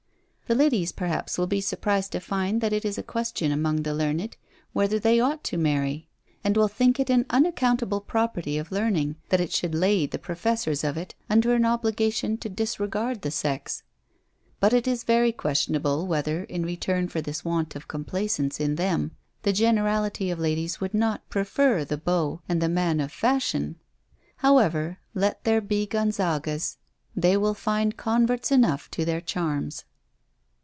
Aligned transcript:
The 0.47 0.55
ladies 0.57 0.91
perhaps 0.91 1.37
will 1.37 1.47
be 1.47 1.61
surprised 1.61 2.11
to 2.11 2.19
find 2.19 2.59
that 2.59 2.73
it 2.73 2.83
is 2.83 2.97
a 2.97 3.03
question 3.03 3.53
among 3.53 3.83
the 3.83 3.93
learned, 3.93 4.35
Whether 4.73 4.99
they 4.99 5.17
ought 5.17 5.45
to 5.45 5.57
marry? 5.57 6.09
and 6.43 6.57
will 6.57 6.67
think 6.67 6.99
it 6.99 7.09
an 7.09 7.25
unaccountable 7.29 8.01
property 8.01 8.57
of 8.57 8.69
learning 8.69 9.15
that 9.29 9.39
it 9.39 9.53
should 9.53 9.73
lay 9.73 10.05
the 10.05 10.19
professors 10.19 10.83
of 10.83 10.97
it 10.97 11.15
under 11.29 11.53
an 11.53 11.63
obligation 11.63 12.35
to 12.39 12.49
disregard 12.49 13.21
the 13.21 13.31
sex. 13.31 13.83
But 14.59 14.73
it 14.73 14.89
is 14.89 15.05
very 15.05 15.31
questionable 15.31 16.05
whether, 16.05 16.43
in 16.43 16.65
return 16.65 17.07
for 17.07 17.21
this 17.21 17.45
want 17.45 17.73
of 17.77 17.87
complaisance 17.87 18.59
in 18.59 18.75
them, 18.75 19.11
the 19.43 19.53
generality 19.53 20.31
of 20.31 20.39
ladies 20.39 20.81
would 20.81 20.93
not 20.93 21.29
prefer 21.29 21.85
the 21.85 21.95
beau, 21.97 22.41
and 22.49 22.61
the 22.61 22.67
man 22.67 22.99
of 22.99 23.13
fashion. 23.13 23.77
However, 24.39 24.99
let 25.13 25.45
there 25.45 25.61
be 25.61 25.85
Gonzagas, 25.87 26.75
they 27.15 27.37
will 27.37 27.53
find 27.53 27.95
converts 27.95 28.51
enough 28.51 28.91
to 28.91 29.05
their 29.05 29.21
charms. 29.21 29.85